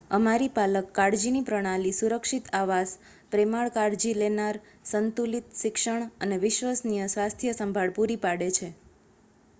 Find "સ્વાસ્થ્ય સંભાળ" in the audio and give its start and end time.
7.11-7.97